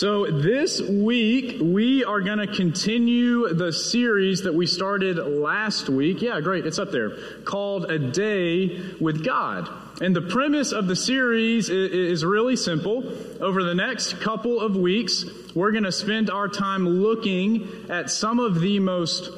[0.00, 6.22] So, this week, we are going to continue the series that we started last week.
[6.22, 7.18] Yeah, great, it's up there.
[7.44, 9.68] Called A Day with God.
[10.00, 13.12] And the premise of the series is really simple.
[13.42, 18.38] Over the next couple of weeks, we're going to spend our time looking at some
[18.38, 19.28] of the most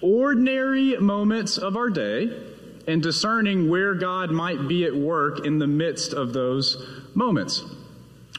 [0.00, 2.34] ordinary moments of our day
[2.86, 7.62] and discerning where God might be at work in the midst of those moments.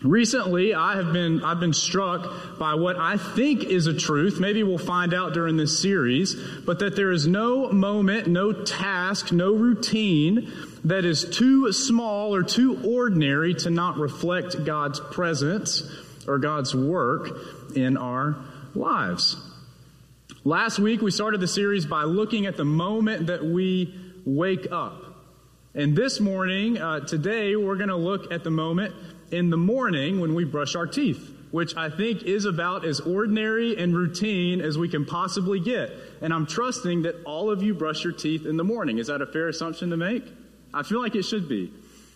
[0.02, 4.39] Recently, I have been, I've been struck by what I think is a truth.
[4.39, 6.35] Maybe we'll find out during this series,
[6.66, 10.49] but that there is no moment, no task, no routine
[10.85, 15.83] that is too small or too ordinary to not reflect God's presence
[16.25, 17.38] or God's work
[17.75, 18.38] in our
[18.75, 19.36] lives.
[20.45, 23.94] Last week, we started the series by looking at the moment that we
[24.25, 25.03] wake up.
[25.75, 28.95] And this morning, uh, today, we're going to look at the moment
[29.31, 33.77] in the morning when we brush our teeth, which I think is about as ordinary
[33.77, 35.91] and routine as we can possibly get.
[36.21, 38.97] And I'm trusting that all of you brush your teeth in the morning.
[38.97, 40.23] Is that a fair assumption to make?
[40.73, 41.71] I feel like it should be.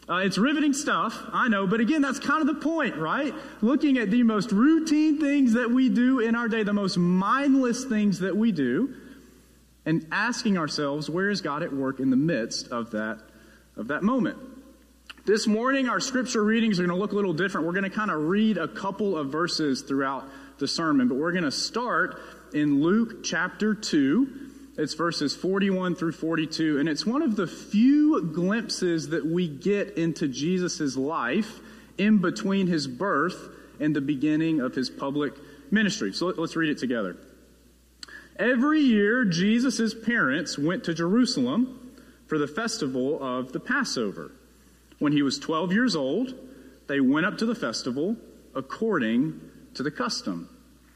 [0.07, 3.33] Uh, it's riveting stuff, I know, but again, that's kind of the point, right?
[3.61, 7.85] Looking at the most routine things that we do in our day, the most mindless
[7.85, 8.93] things that we do,
[9.85, 13.19] and asking ourselves, where is God at work in the midst of that,
[13.77, 14.37] of that moment?
[15.25, 17.65] This morning, our scripture readings are going to look a little different.
[17.65, 20.27] We're going to kind of read a couple of verses throughout
[20.59, 22.19] the sermon, but we're going to start
[22.53, 24.73] in Luke chapter 2.
[24.77, 29.97] It's verses 41 through 42, and it's one of the few glimpses that we get
[29.97, 31.61] into Jesus' life
[31.97, 33.47] in between his birth
[33.79, 35.35] and the beginning of his public
[35.71, 36.11] ministry.
[36.11, 37.15] So let's read it together.
[38.37, 41.93] Every year, Jesus' parents went to Jerusalem
[42.27, 44.33] for the festival of the Passover.
[44.99, 46.33] When he was 12 years old,
[46.87, 48.15] they went up to the festival
[48.55, 49.39] according
[49.73, 50.49] to the custom.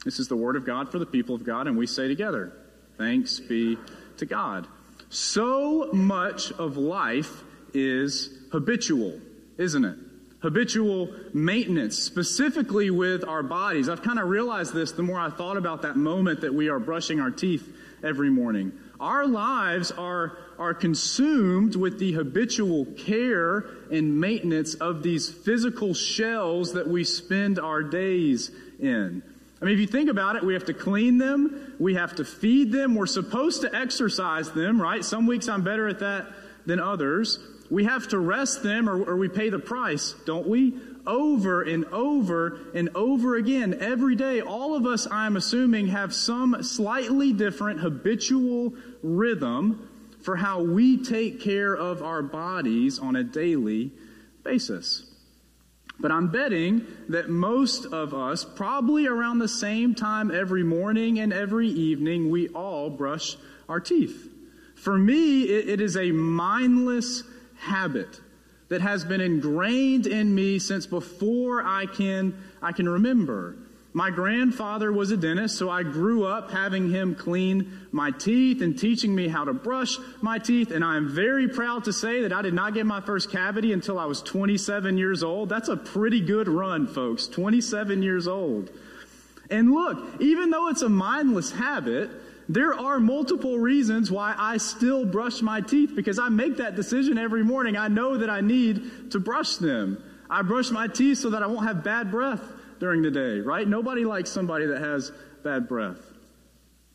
[0.06, 2.54] This is the word of God for the people of God, and we say together,
[2.98, 3.78] Thanks be
[4.18, 4.68] to God.
[5.10, 7.44] So much of life
[7.74, 9.20] is habitual,
[9.58, 9.98] isn't it?
[10.42, 13.90] Habitual maintenance, specifically with our bodies.
[13.90, 16.80] I've kind of realized this the more I thought about that moment that we are
[16.80, 17.68] brushing our teeth
[18.04, 18.72] every morning.
[19.00, 26.74] Our lives are are consumed with the habitual care and maintenance of these physical shells
[26.74, 29.22] that we spend our days in.
[29.62, 32.26] I mean, if you think about it, we have to clean them, we have to
[32.26, 35.04] feed them, we're supposed to exercise them, right?
[35.04, 36.28] Some weeks I'm better at that
[36.66, 37.40] than others.
[37.70, 40.76] We have to rest them or, or we pay the price, don't we?
[41.08, 43.78] Over and over and over again.
[43.80, 49.87] Every day, all of us, I'm assuming, have some slightly different habitual rhythm
[50.28, 53.94] for how we take care of our bodies on a daily
[54.44, 55.10] basis.
[56.02, 61.32] But I'm betting that most of us, probably around the same time every morning and
[61.32, 63.38] every evening, we all brush
[63.70, 64.30] our teeth.
[64.76, 67.24] For me, it, it is a mindless
[67.56, 68.20] habit
[68.68, 73.56] that has been ingrained in me since before I can, I can remember.
[73.94, 78.78] My grandfather was a dentist, so I grew up having him clean my teeth and
[78.78, 80.72] teaching me how to brush my teeth.
[80.72, 83.74] And I am very proud to say that I did not get my first cavity
[83.74, 85.50] until I was 27 years old.
[85.50, 87.28] That's a pretty good run, folks.
[87.28, 88.70] 27 years old.
[89.50, 92.10] And look, even though it's a mindless habit,
[92.50, 97.18] there are multiple reasons why I still brush my teeth because I make that decision
[97.18, 97.78] every morning.
[97.78, 100.04] I know that I need to brush them.
[100.30, 102.42] I brush my teeth so that I won't have bad breath
[102.80, 103.68] during the day, right?
[103.68, 105.12] Nobody likes somebody that has
[105.44, 106.00] bad breath.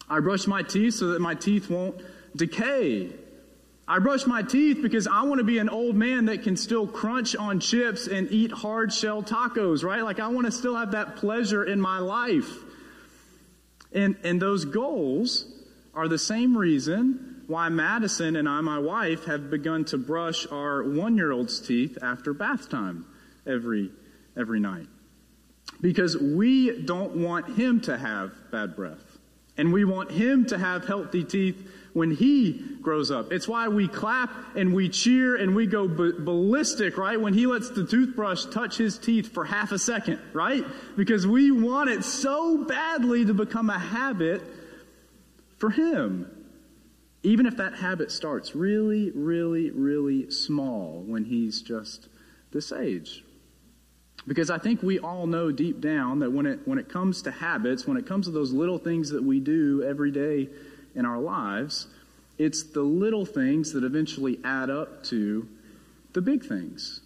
[0.08, 2.00] I brush my teeth so that my teeth won't
[2.36, 3.10] decay.
[3.86, 6.86] I brush my teeth because I want to be an old man that can still
[6.86, 10.02] crunch on chips and eat hard shell tacos, right?
[10.02, 12.50] Like I want to still have that pleasure in my life.
[13.92, 15.46] And, and those goals
[15.94, 20.82] are the same reason why Madison and I, my wife, have begun to brush our
[20.82, 23.04] one year old's teeth after bath time
[23.46, 23.90] every,
[24.36, 24.86] every night
[25.82, 29.18] because we don't want him to have bad breath.
[29.58, 33.32] And we want him to have healthy teeth when he grows up.
[33.32, 37.20] It's why we clap and we cheer and we go b- ballistic, right?
[37.20, 40.64] When he lets the toothbrush touch his teeth for half a second, right?
[40.96, 44.42] Because we want it so badly to become a habit
[45.58, 46.30] for him.
[47.22, 52.08] Even if that habit starts really, really, really small when he's just
[52.52, 53.22] this age.
[54.26, 57.30] Because I think we all know deep down that when it, when it comes to
[57.30, 60.48] habits, when it comes to those little things that we do every day
[60.94, 61.88] in our lives,
[62.38, 65.48] it's the little things that eventually add up to
[66.12, 67.00] the big things.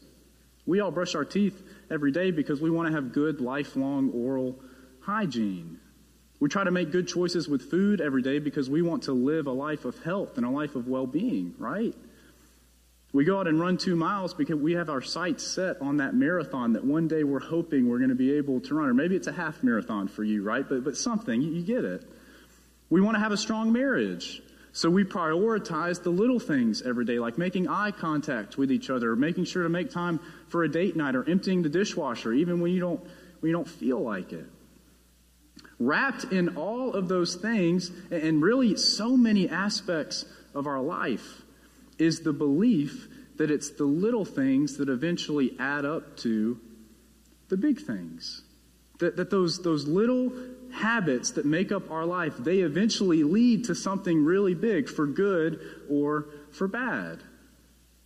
[0.66, 4.58] We all brush our teeth every day because we want to have good, lifelong oral
[5.00, 5.78] hygiene.
[6.38, 9.46] We try to make good choices with food every day because we want to live
[9.46, 11.94] a life of health and a life of well being, right?
[13.16, 16.14] We go out and run two miles because we have our sights set on that
[16.14, 18.90] marathon that one day we're hoping we're going to be able to run.
[18.90, 20.68] Or maybe it's a half marathon for you, right?
[20.68, 22.06] But, but something, you, you get it.
[22.90, 24.42] We want to have a strong marriage.
[24.72, 29.16] So we prioritize the little things every day, like making eye contact with each other,
[29.16, 32.72] making sure to make time for a date night, or emptying the dishwasher, even when
[32.72, 33.00] you don't,
[33.40, 34.44] when you don't feel like it.
[35.78, 41.40] Wrapped in all of those things, and really so many aspects of our life,
[41.98, 46.58] is the belief that it's the little things that eventually add up to
[47.48, 48.42] the big things.
[48.98, 50.32] That, that those, those little
[50.72, 55.60] habits that make up our life, they eventually lead to something really big for good
[55.88, 57.22] or for bad.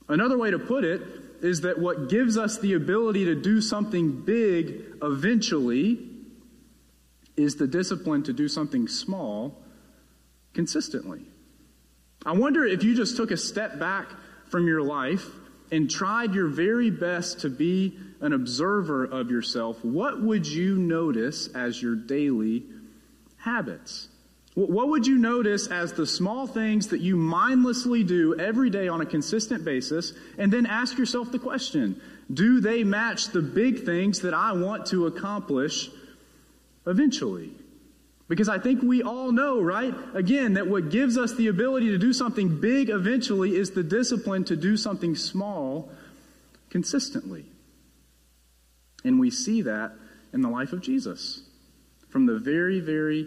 [0.08, 1.02] Another way to put it
[1.42, 5.98] is that what gives us the ability to do something big eventually
[7.36, 9.62] is the discipline to do something small
[10.52, 11.22] consistently.
[12.24, 14.08] I wonder if you just took a step back
[14.48, 15.26] from your life
[15.72, 21.48] and tried your very best to be an observer of yourself, what would you notice
[21.54, 22.64] as your daily
[23.38, 24.08] habits?
[24.54, 29.00] What would you notice as the small things that you mindlessly do every day on
[29.00, 30.12] a consistent basis?
[30.38, 32.00] And then ask yourself the question
[32.32, 35.88] do they match the big things that I want to accomplish
[36.86, 37.52] eventually?
[38.30, 39.92] Because I think we all know, right?
[40.14, 44.44] Again, that what gives us the ability to do something big eventually is the discipline
[44.44, 45.90] to do something small
[46.70, 47.44] consistently.
[49.02, 49.94] And we see that
[50.32, 51.42] in the life of Jesus
[52.08, 53.26] from the very, very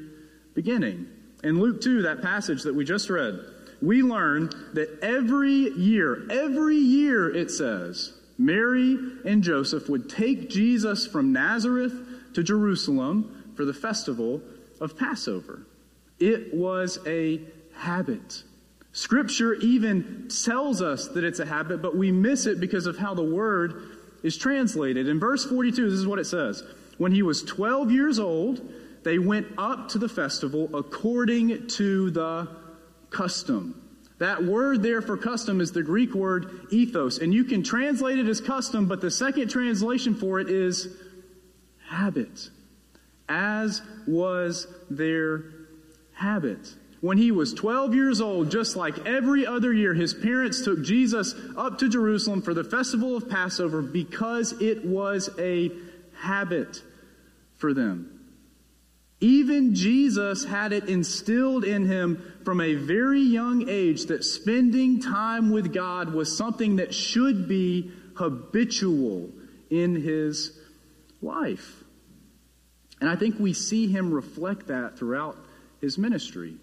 [0.55, 1.07] beginning.
[1.43, 3.41] In Luke 2, that passage that we just read,
[3.81, 11.05] we learn that every year, every year it says, Mary and Joseph would take Jesus
[11.05, 11.93] from Nazareth
[12.35, 14.41] to Jerusalem for the festival
[14.83, 15.65] of Passover.
[16.19, 17.41] It was a
[17.73, 18.43] habit.
[18.91, 23.15] Scripture even tells us that it's a habit, but we miss it because of how
[23.15, 25.07] the word is translated.
[25.07, 26.63] In verse 42, this is what it says
[26.97, 28.61] When he was 12 years old,
[29.03, 32.47] they went up to the festival according to the
[33.09, 33.79] custom.
[34.19, 38.27] That word there for custom is the Greek word ethos, and you can translate it
[38.27, 40.95] as custom, but the second translation for it is
[41.87, 42.49] habit
[43.29, 45.45] as was their
[46.13, 46.73] habit.
[47.01, 51.35] When he was 12 years old, just like every other year, his parents took Jesus
[51.57, 55.69] up to Jerusalem for the festival of Passover because it was a
[56.15, 56.81] habit
[57.57, 58.13] for them.
[59.19, 65.49] Even Jesus had it instilled in him from a very young age that spending time
[65.49, 69.29] with God was something that should be habitual
[69.69, 70.57] in his
[71.21, 71.82] life.
[73.03, 75.35] And I think we see him reflect that throughout
[75.81, 76.55] his ministry.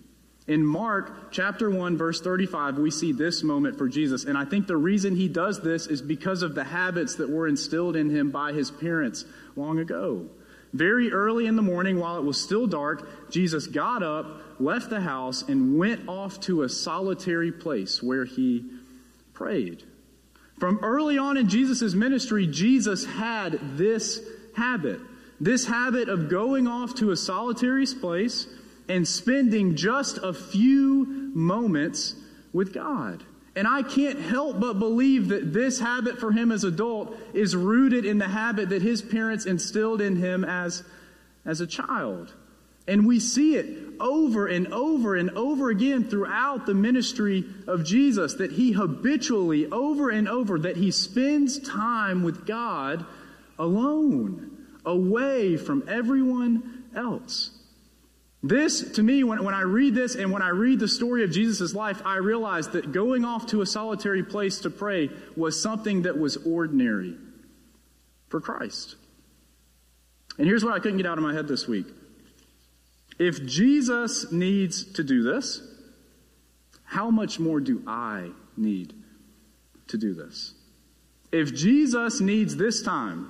[0.46, 4.24] In Mark chapter 1, verse 35, we see this moment for Jesus.
[4.24, 7.46] And I think the reason he does this is because of the habits that were
[7.46, 10.30] instilled in him by his parents long ago.
[10.72, 15.02] Very early in the morning, while it was still dark, Jesus got up, left the
[15.02, 18.64] house, and went off to a solitary place where he
[19.34, 19.84] prayed.
[20.58, 24.22] From early on in Jesus' ministry, Jesus had this
[24.56, 25.00] habit.
[25.40, 28.46] This habit of going off to a solitary place
[28.88, 32.14] and spending just a few moments
[32.52, 33.24] with God.
[33.56, 38.04] And I can't help but believe that this habit for him as adult is rooted
[38.04, 40.84] in the habit that his parents instilled in him as,
[41.44, 42.34] as a child.
[42.86, 48.34] And we see it over and over and over again throughout the ministry of Jesus
[48.34, 53.06] that he habitually, over and over, that he spends time with God
[53.58, 57.50] alone away from everyone else.
[58.42, 61.30] This, to me, when, when I read this and when I read the story of
[61.30, 66.02] Jesus' life, I realize that going off to a solitary place to pray was something
[66.02, 67.16] that was ordinary
[68.28, 68.96] for Christ.
[70.38, 71.86] And here's what I couldn't get out of my head this week.
[73.18, 75.60] If Jesus needs to do this,
[76.84, 78.94] how much more do I need
[79.88, 80.54] to do this?
[81.30, 83.28] If Jesus needs this time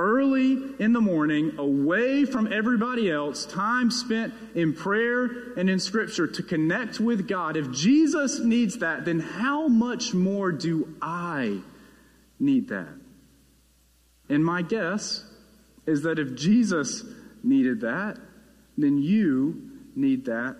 [0.00, 6.26] early in the morning, away from everybody else, time spent in prayer and in Scripture
[6.26, 7.56] to connect with God.
[7.56, 11.60] If Jesus needs that, then how much more do I
[12.38, 12.94] need that?
[14.30, 15.24] And my guess
[15.86, 17.04] is that if Jesus
[17.42, 18.16] needed that,
[18.78, 20.56] then you need that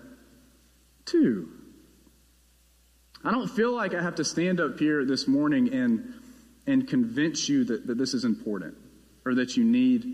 [1.05, 1.49] too.
[3.23, 6.13] I don't feel like I have to stand up here this morning and,
[6.67, 8.75] and convince you that, that this is important.
[9.25, 10.13] Or that you need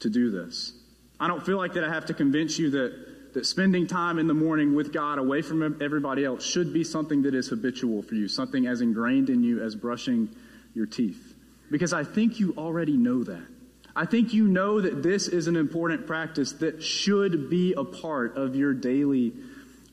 [0.00, 0.72] to do this.
[1.18, 4.26] I don't feel like that I have to convince you that, that spending time in
[4.26, 8.14] the morning with God away from everybody else should be something that is habitual for
[8.14, 10.28] you, something as ingrained in you as brushing
[10.74, 11.34] your teeth.
[11.70, 13.46] Because I think you already know that.
[13.96, 18.36] I think you know that this is an important practice that should be a part
[18.36, 19.32] of your daily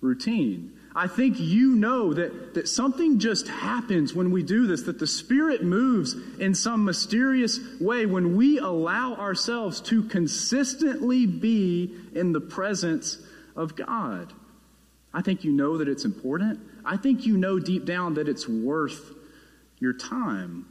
[0.02, 0.78] routine.
[0.96, 5.08] I think you know that, that something just happens when we do this, that the
[5.08, 12.42] Spirit moves in some mysterious way when we allow ourselves to consistently be in the
[12.42, 13.18] presence
[13.56, 14.34] of God.
[15.14, 16.60] I think you know that it's important.
[16.86, 19.14] I think you know deep down that it's worth
[19.80, 20.68] your time.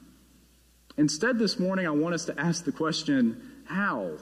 [0.96, 4.18] Instead, this morning, I want us to ask the question how?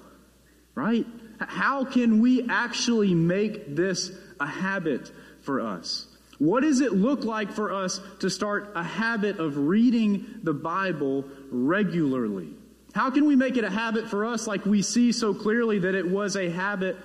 [0.74, 1.04] Right?
[1.40, 5.10] How can we actually make this a habit
[5.42, 6.06] for us?
[6.38, 11.26] What does it look like for us to start a habit of reading the Bible
[11.50, 12.54] regularly?
[12.94, 15.94] How can we make it a habit for us like we see so clearly that
[15.94, 16.96] it was a habit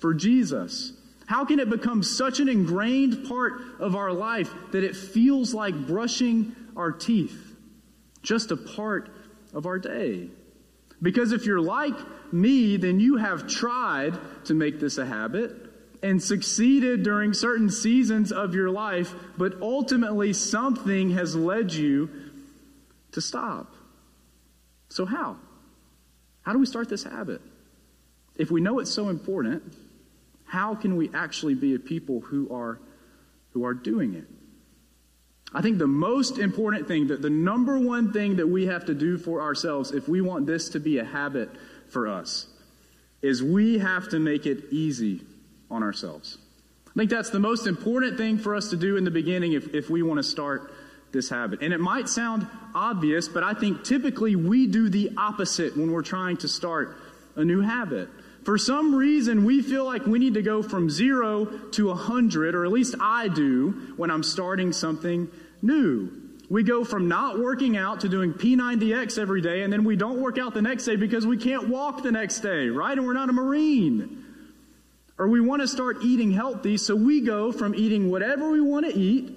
[0.00, 0.92] for Jesus?
[1.26, 5.86] How can it become such an ingrained part of our life that it feels like
[5.86, 7.56] brushing our teeth?
[8.22, 9.10] Just a part
[9.52, 10.28] of our day.
[11.02, 11.96] Because if you're like
[12.32, 15.65] me, then you have tried to make this a habit
[16.02, 22.10] and succeeded during certain seasons of your life, but ultimately something has led you
[23.12, 23.74] to stop.
[24.88, 25.36] So, how?
[26.42, 27.40] How do we start this habit?
[28.36, 29.74] If we know it's so important,
[30.44, 32.78] how can we actually be a people who are,
[33.52, 34.26] who are doing it?
[35.52, 38.94] I think the most important thing, that the number one thing that we have to
[38.94, 41.48] do for ourselves if we want this to be a habit
[41.88, 42.46] for us,
[43.22, 45.22] is we have to make it easy
[45.70, 46.38] on ourselves.
[46.88, 49.74] I think that's the most important thing for us to do in the beginning if,
[49.74, 50.72] if we want to start
[51.12, 51.62] this habit.
[51.62, 56.02] And it might sound obvious, but I think typically we do the opposite when we're
[56.02, 56.96] trying to start
[57.36, 58.08] a new habit.
[58.44, 62.54] For some reason, we feel like we need to go from zero to a 100,
[62.54, 65.28] or at least I do when I'm starting something
[65.62, 66.10] new.
[66.48, 70.20] We go from not working out to doing P90X every day, and then we don't
[70.20, 72.96] work out the next day because we can't walk the next day, right?
[72.96, 74.25] And we're not a Marine.
[75.18, 78.86] Or we want to start eating healthy, so we go from eating whatever we want
[78.86, 79.32] to eat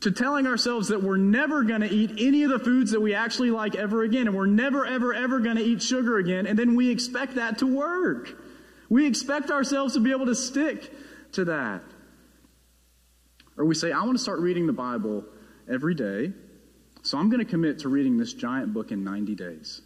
[0.00, 3.14] to telling ourselves that we're never going to eat any of the foods that we
[3.14, 6.58] actually like ever again, and we're never, ever, ever going to eat sugar again, and
[6.58, 8.34] then we expect that to work.
[8.88, 10.90] We expect ourselves to be able to stick
[11.32, 11.82] to that.
[13.56, 15.24] Or we say, I want to start reading the Bible
[15.70, 16.32] every day,
[17.02, 19.82] so I'm going to commit to reading this giant book in 90 days.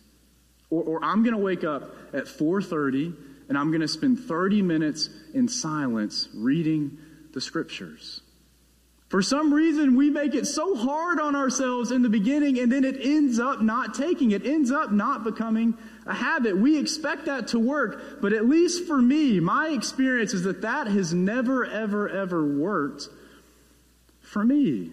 [0.70, 3.14] Or, or I'm going to wake up at 4:30
[3.48, 6.98] and I'm going to spend 30 minutes in silence reading
[7.32, 8.20] the scriptures.
[9.08, 12.84] For some reason, we make it so hard on ourselves in the beginning, and then
[12.84, 14.32] it ends up not taking.
[14.32, 16.56] It ends up not becoming a habit.
[16.56, 20.88] We expect that to work, but at least for me, my experience is that that
[20.88, 23.08] has never, ever, ever worked
[24.20, 24.90] for me.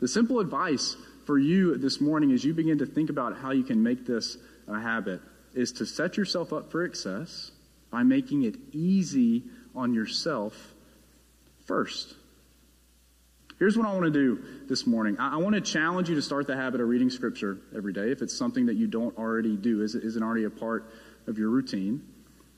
[0.00, 0.96] The simple advice
[1.26, 4.36] for you this morning as you begin to think about how you can make this
[4.68, 5.20] a habit
[5.54, 7.50] is to set yourself up for excess
[7.90, 9.44] by making it easy
[9.74, 10.74] on yourself
[11.66, 12.14] first.
[13.58, 15.18] Here's what I want to do this morning.
[15.20, 18.20] I, want to challenge you to start the habit of reading Scripture every day if
[18.20, 20.90] it's something that you don't already do, isn't already a part
[21.28, 22.02] of your routine.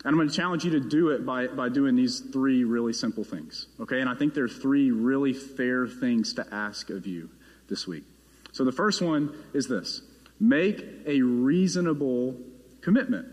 [0.04, 2.92] And I'm going to challenge you to do it by, by doing these three really
[2.92, 3.66] simple things.
[3.80, 4.00] Okay?
[4.00, 7.28] And I think there are three really fair things to ask of you
[7.68, 8.04] this week.
[8.52, 10.00] So the first one is this
[10.40, 12.36] make a reasonable
[12.84, 13.26] commitment.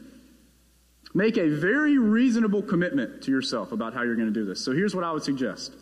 [1.13, 4.63] Make a very reasonable commitment to yourself about how you're going to do this.
[4.63, 5.74] So here's what I would suggest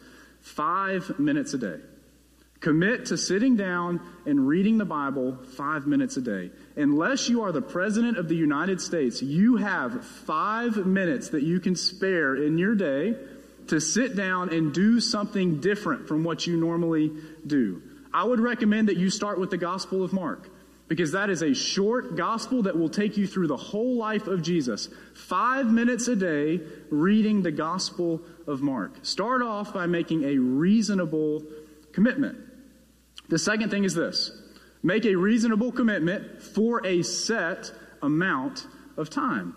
[0.42, 1.78] five minutes a day.
[2.62, 6.52] Commit to sitting down and reading the Bible five minutes a day.
[6.76, 11.60] Unless you are the President of the United States, you have five minutes that you
[11.60, 13.16] can spare in your day
[13.68, 17.12] to sit down and do something different from what you normally
[17.46, 17.82] do.
[18.12, 20.50] I would recommend that you start with the Gospel of Mark
[20.90, 24.42] because that is a short gospel that will take you through the whole life of
[24.42, 24.90] Jesus.
[25.14, 29.06] Five minutes a day reading the Gospel of Mark.
[29.06, 31.44] Start off by making a reasonable
[31.94, 32.40] commitment.
[33.30, 34.32] The second thing is this
[34.82, 38.66] make a reasonable commitment for a set amount
[38.98, 39.54] of time.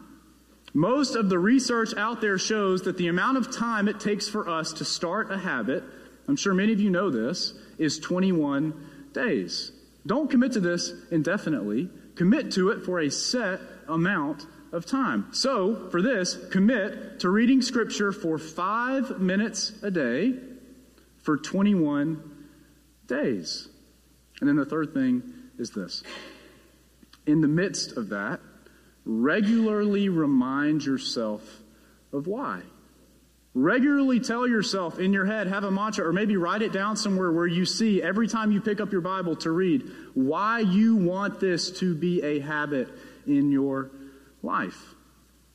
[0.75, 4.49] Most of the research out there shows that the amount of time it takes for
[4.49, 5.83] us to start a habit,
[6.29, 8.75] I'm sure many of you know this, is 21
[9.13, 9.73] days.
[10.07, 11.89] Don't commit to this indefinitely.
[12.15, 15.29] Commit to it for a set amount of time.
[15.33, 20.35] So, for this, commit to reading Scripture for five minutes a day
[21.19, 22.49] for 21
[23.07, 23.69] days.
[24.41, 25.23] And then the third thing
[25.59, 26.03] is this
[27.27, 28.41] In the midst of that,
[29.05, 31.43] regularly remind yourself
[32.13, 32.63] of why.
[33.55, 37.31] Regularly tell yourself in your head, have a mantra, or maybe write it down somewhere
[37.31, 41.39] where you see every time you pick up your Bible to read why you want
[41.39, 42.89] this to be a habit
[43.27, 43.91] in your
[44.43, 44.95] life.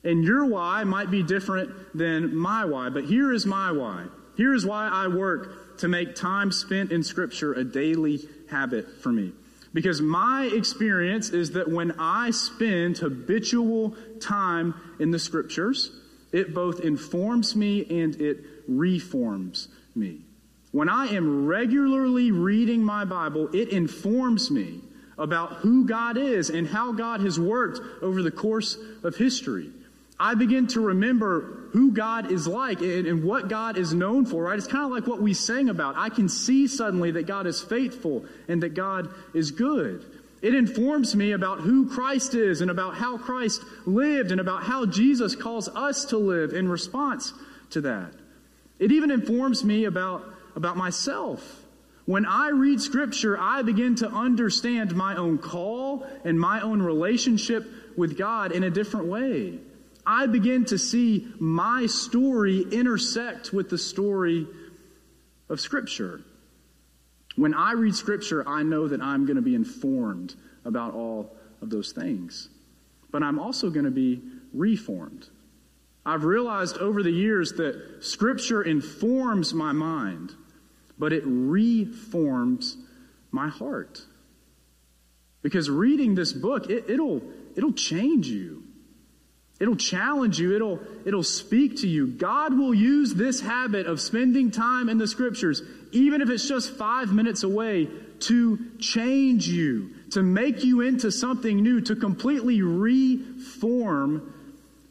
[0.04, 4.06] And your why might be different than my why, but here is my why.
[4.36, 9.10] Here is why I work to make time spent in Scripture a daily habit for
[9.10, 9.32] me.
[9.74, 15.90] Because my experience is that when I spend habitual time in the Scriptures,
[16.32, 20.20] it both informs me and it reforms me.
[20.72, 24.80] When I am regularly reading my Bible, it informs me
[25.16, 29.70] about who God is and how God has worked over the course of history.
[30.20, 34.44] I begin to remember who God is like and, and, what God is known for,
[34.44, 34.58] right?
[34.58, 35.96] It's kind of like what we sang about.
[35.96, 40.04] I can see suddenly that God is faithful and that God is good.
[40.40, 44.86] It informs me about who Christ is and about how Christ lived and about how
[44.86, 47.32] Jesus calls us to live in response
[47.70, 48.12] to that.
[48.78, 51.64] It even informs me about, about myself.
[52.04, 57.66] When I read Scripture, I begin to understand my own call and my own relationship
[57.96, 59.58] with God in a different way.
[60.06, 64.46] I begin to see my story intersect with the story
[65.50, 66.22] of Scripture.
[67.38, 71.70] When I read Scripture, I know that I'm going to be informed about all of
[71.70, 72.48] those things.
[73.12, 74.20] But I'm also going to be
[74.52, 75.28] reformed.
[76.04, 80.32] I've realized over the years that Scripture informs my mind,
[80.98, 82.76] but it reforms
[83.30, 84.02] my heart.
[85.40, 87.22] Because reading this book, it, it'll,
[87.54, 88.64] it'll change you.
[89.60, 90.54] It'll challenge you.
[90.54, 92.06] It'll, it'll speak to you.
[92.06, 96.76] God will use this habit of spending time in the scriptures, even if it's just
[96.76, 97.88] five minutes away,
[98.20, 104.32] to change you, to make you into something new, to completely reform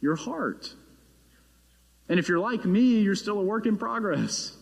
[0.01, 0.73] your heart.
[2.09, 4.55] And if you're like me, you're still a work in progress.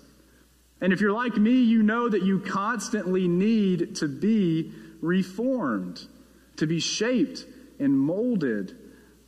[0.81, 6.05] And if you're like me, you know that you constantly need to be reformed,
[6.57, 7.45] to be shaped
[7.79, 8.75] and molded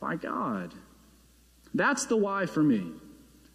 [0.00, 0.72] by God.
[1.74, 2.92] That's the why for me.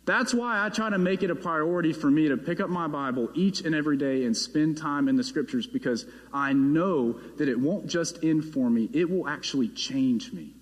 [0.05, 2.87] That's why I try to make it a priority for me to pick up my
[2.87, 7.47] Bible each and every day and spend time in the scriptures because I know that
[7.47, 10.53] it won't just inform me, it will actually change me.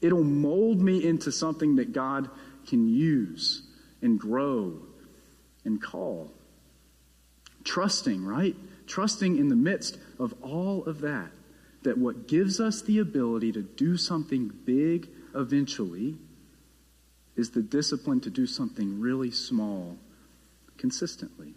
[0.00, 2.30] It'll mold me into something that God
[2.68, 3.62] can use
[4.02, 4.80] and grow
[5.64, 6.32] and call.
[7.64, 8.54] Trusting, right?
[8.86, 11.32] Trusting in the midst of all of that,
[11.82, 16.16] that what gives us the ability to do something big eventually
[17.36, 19.96] is the discipline to do something really small
[20.78, 21.54] consistently.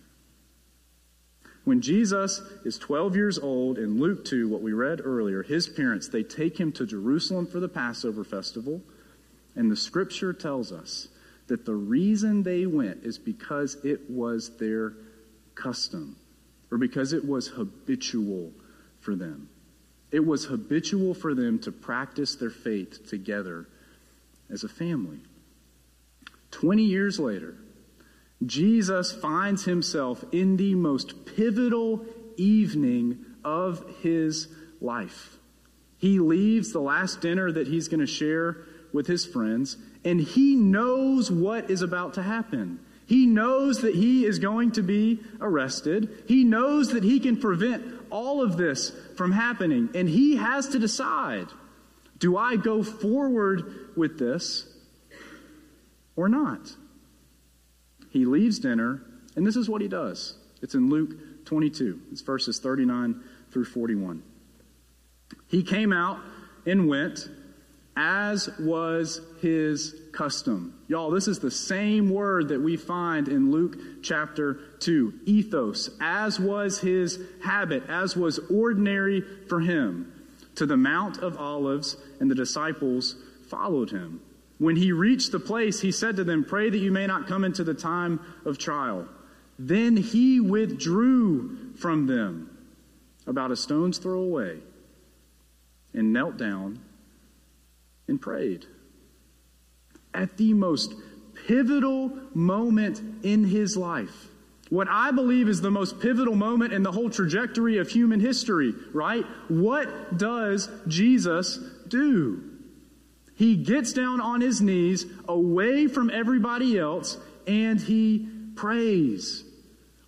[1.63, 6.07] When Jesus is 12 years old in Luke 2, what we read earlier, his parents,
[6.07, 8.81] they take him to Jerusalem for the Passover festival.
[9.55, 11.09] And the scripture tells us
[11.47, 14.93] that the reason they went is because it was their
[15.55, 16.15] custom
[16.71, 18.51] or because it was habitual
[18.99, 19.49] for them.
[20.12, 23.67] It was habitual for them to practice their faith together
[24.50, 25.19] as a family.
[26.52, 27.56] 20 years later,
[28.45, 32.06] Jesus finds himself in the most pivotal
[32.38, 34.48] evening of his
[34.82, 35.38] life.
[35.98, 40.56] He leaves the last dinner that he's going to share with his friends, and he
[40.56, 42.80] knows what is about to happen.
[43.10, 46.26] He knows that he is going to be arrested.
[46.28, 49.89] He knows that he can prevent all of this from happening.
[49.95, 51.48] And he has to decide
[52.19, 54.67] do I go forward with this
[56.15, 56.76] or not?
[58.12, 59.02] He leaves dinner,
[59.36, 60.36] and this is what he does.
[60.62, 64.22] It's in Luke 22, it's verses 39 through 41.
[65.48, 66.19] He came out
[66.67, 67.28] and went
[67.99, 70.73] as was his custom.
[70.88, 75.19] Y'all, this is the same word that we find in Luke chapter 2.
[75.25, 80.13] Ethos, as was his habit, as was ordinary for him,
[80.55, 83.17] to the Mount of Olives, and the disciples
[83.49, 84.21] followed him.
[84.59, 87.43] When he reached the place, he said to them, Pray that you may not come
[87.43, 89.09] into the time of trial.
[89.57, 92.57] Then he withdrew from them
[93.27, 94.59] about a stone's throw away
[95.93, 96.79] and knelt down
[98.10, 98.65] and prayed.
[100.13, 100.93] At the most
[101.48, 104.28] pivotal moment in his life,
[104.69, 108.74] what I believe is the most pivotal moment in the whole trajectory of human history,
[108.93, 109.26] right?
[109.48, 112.43] What does Jesus do?
[113.36, 117.17] He gets down on his knees away from everybody else
[117.48, 119.43] and he prays.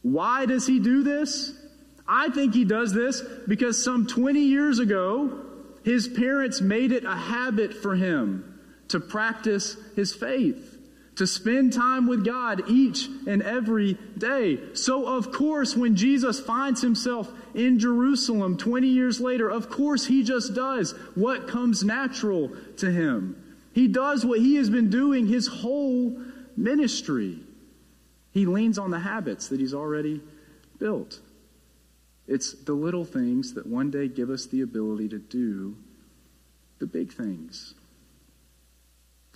[0.02, 1.54] Why does he do this?
[2.08, 5.46] I think he does this because some 20 years ago,
[5.84, 10.78] His parents made it a habit for him to practice his faith,
[11.16, 14.60] to spend time with God each and every day.
[14.74, 20.24] So, of course, when Jesus finds himself in Jerusalem 20 years later, of course, he
[20.24, 23.42] just does what comes natural to him.
[23.74, 26.20] He does what he has been doing his whole
[26.58, 27.40] ministry.
[28.32, 30.22] He leans on the habits that he's already
[30.80, 31.20] built.
[32.32, 35.76] It's the little things that one day give us the ability to do
[36.80, 37.74] the big things.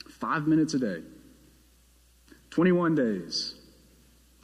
[0.09, 1.01] Five minutes a day,
[2.51, 3.55] 21 days.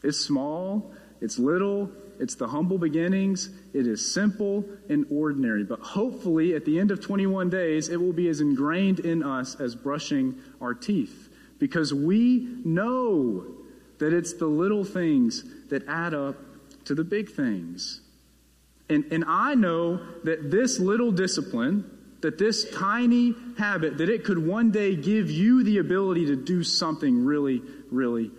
[0.03, 5.63] It's small, it's little, it's the humble beginnings, it is simple and ordinary.
[5.63, 9.55] But hopefully, at the end of 21 days, it will be as ingrained in us
[9.61, 11.29] as brushing our teeth.
[11.57, 13.45] Because we know
[13.99, 16.35] that it's the little things that add up
[16.83, 18.01] to the big things.
[18.91, 24.37] And, and I know that this little discipline, that this tiny habit, that it could
[24.37, 28.31] one day give you the ability to do something really, really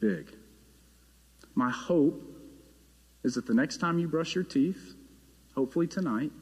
[0.00, 0.32] big.
[1.54, 2.22] My hope
[3.22, 4.94] is that the next time you brush your teeth,
[5.54, 6.32] hopefully tonight,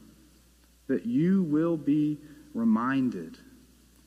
[0.86, 2.18] that you will be
[2.54, 3.36] reminded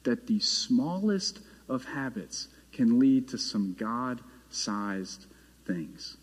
[0.03, 5.25] that the smallest of habits can lead to some God sized
[5.67, 6.15] things.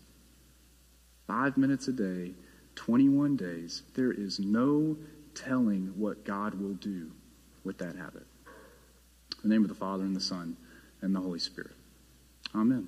[1.27, 2.33] Five minutes a day
[2.85, 4.97] 21 days, there is no
[5.35, 7.11] telling what God will do
[7.63, 8.25] with that habit.
[9.43, 10.57] In the name of the Father, and the Son,
[11.01, 11.73] and the Holy Spirit.
[12.55, 12.87] Amen.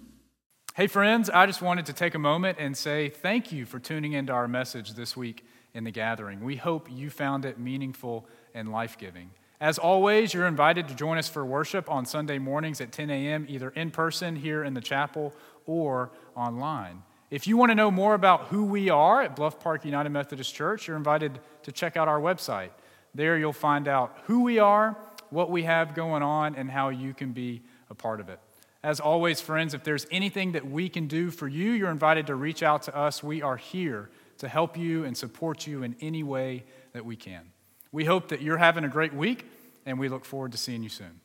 [0.74, 4.14] Hey, friends, I just wanted to take a moment and say thank you for tuning
[4.14, 6.44] into our message this week in the gathering.
[6.44, 9.30] We hope you found it meaningful and life giving.
[9.62, 13.46] As always, you're invited to join us for worship on Sunday mornings at 10 a.m.,
[13.48, 15.36] either in person here in the chapel
[15.68, 17.04] or online.
[17.30, 20.54] If you want to know more about who we are at Bluff Park United Methodist
[20.54, 22.70] Church, you're invited to check out our website.
[23.16, 24.96] There you'll find out who we are,
[25.30, 28.40] what we have going on, and how you can be a part of it.
[28.84, 32.36] As always, friends, if there's anything that we can do for you, you're invited to
[32.36, 33.24] reach out to us.
[33.24, 34.10] We are here
[34.40, 37.52] to help you and support you in any way that we can.
[37.92, 39.46] We hope that you're having a great week,
[39.86, 41.22] and we look forward to seeing you soon.